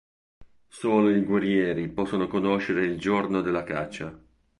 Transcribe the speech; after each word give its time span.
Solo 0.67 1.11
i 1.11 1.23
guerrieri 1.23 1.87
possono 1.87 2.25
conoscere 2.27 2.83
il 2.85 2.97
giorno 2.97 3.41
della 3.41 3.63
caccia. 3.63 4.19